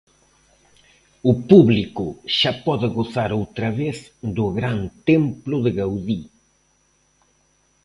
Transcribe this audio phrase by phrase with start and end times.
[1.31, 2.05] O público
[2.37, 3.97] xa pode gozar outra vez
[4.35, 6.21] do gran templo de Gaudí.